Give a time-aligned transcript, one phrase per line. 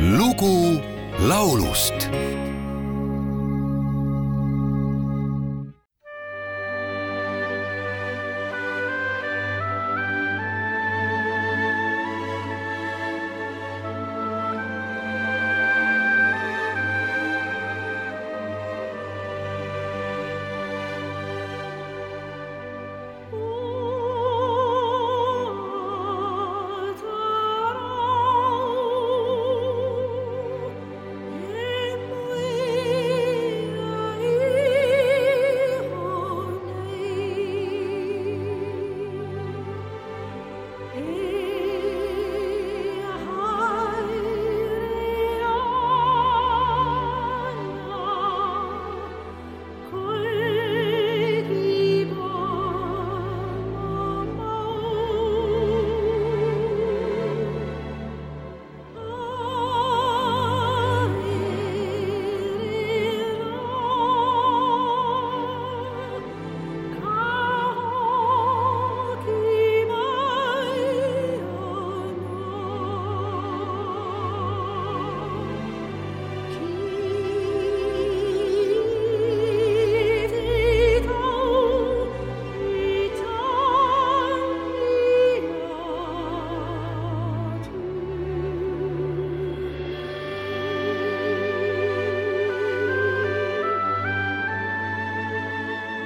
[0.00, 0.80] lugu
[1.28, 2.08] laulust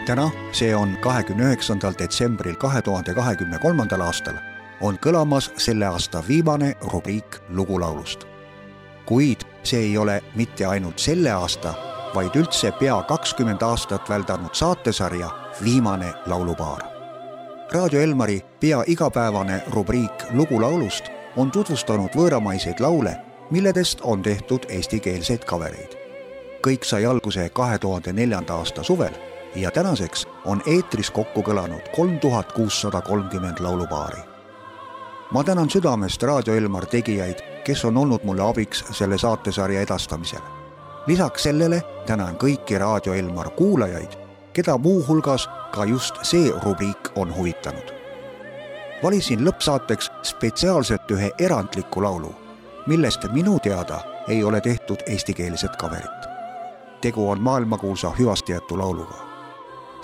[0.05, 4.37] täna, see on kahekümne üheksandal detsembril kahe tuhande kahekümne kolmandal aastal,
[4.81, 8.25] on kõlamas selle aasta viimane rubriik lugulaulust.
[9.07, 11.75] kuid see ei ole mitte ainult selle aasta,
[12.15, 15.31] vaid üldse pea kakskümmend aastat väldanud saatesarja
[15.65, 16.83] viimane laulupaar.
[17.73, 21.05] raadio Elmari pea igapäevane rubriik Lugulaulust
[21.37, 23.17] on tutvustanud võõramaiseid laule,
[23.51, 25.97] milledest on tehtud eestikeelseid kavereid.
[26.67, 32.19] kõik sai alguse kahe tuhande neljanda aasta suvel ja tänaseks on eetris kokku kõlanud kolm
[32.21, 34.21] tuhat kuussada kolmkümmend laulupaari.
[35.31, 40.41] ma tänan südamest Raadio Elmar tegijaid, kes on olnud mulle abiks selle saatesarja edastamisel.
[41.07, 44.13] lisaks sellele tänan kõiki Raadio Elmar kuulajaid,
[44.53, 47.95] keda muuhulgas ka just see rubriik on huvitanud.
[49.03, 52.35] valisin lõppsaateks spetsiaalselt ühe erandliku laulu,
[52.87, 56.27] millest minu teada ei ole tehtud eestikeelset kaverit.
[57.01, 59.34] tegu on maailmakuulsa hüvastijätu lauluga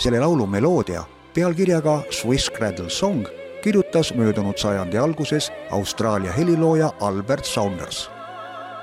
[0.01, 3.27] selle laulu meloodia pealkirjaga Swiss Cradle Song
[3.63, 8.11] kirjutas möödunud sajandi alguses Austraalia helilooja Albert Saunders.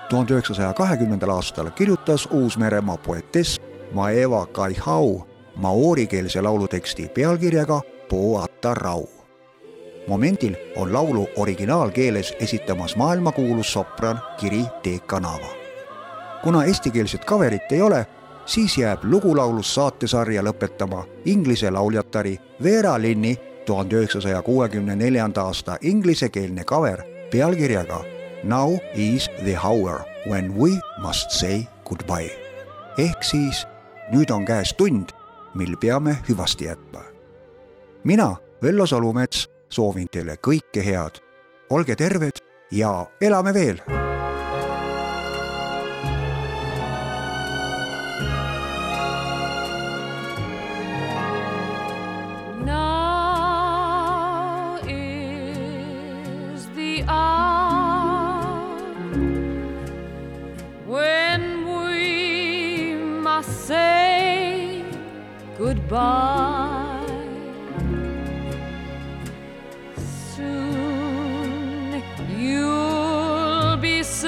[0.09, 3.61] tuhande üheksasaja kahekümnendal aastal kirjutas Uus-Meremaa poetess
[3.93, 5.21] Maeva Kaihau
[5.55, 9.05] maoorikeelse lauluteksti pealkirjaga Poata Rau.
[10.07, 15.49] momendil on laulu originaalkeeles esitamas maailmakuulus sopran Kiri Tekanava.
[16.43, 18.05] kuna eestikeelset kaverit ei ole,
[18.47, 23.35] siis jääb lugulaulus saatesarja lõpetama Inglise lauljatari Vera Linni
[23.65, 28.03] tuhande üheksasaja kuuekümne neljanda aasta inglisekeelne kaver pealkirjaga
[28.43, 30.69] Now is the hour when we
[31.01, 32.31] must say goodbye.
[32.97, 33.67] ehk siis
[34.13, 35.09] nüüd on käes tund,
[35.53, 37.01] mil peame hüvasti jätma.
[38.03, 41.19] mina, Vello Salumets, soovin teile kõike head.
[41.69, 42.39] olge terved
[42.71, 44.06] ja elame veel
[65.57, 67.03] goodbye.
[70.35, 72.03] Soon
[72.37, 74.27] you'll be sailing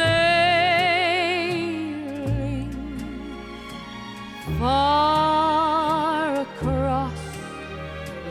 [4.58, 7.22] far across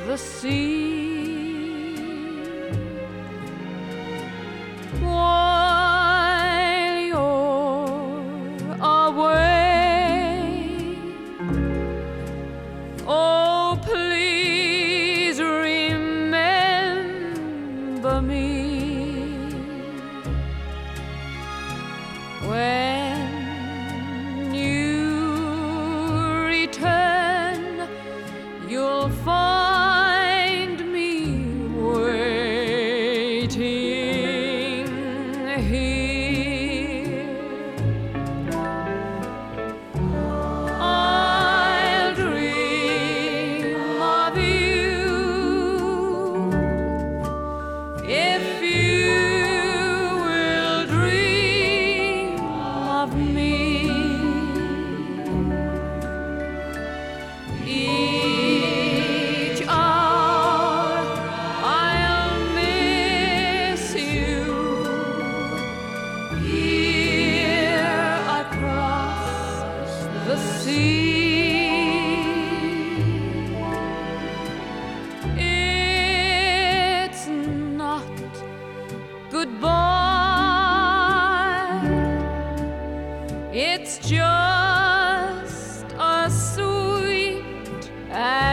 [0.06, 0.87] the sea.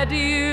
[0.07, 0.44] do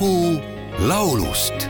[0.00, 0.40] lugu
[0.88, 1.68] laulust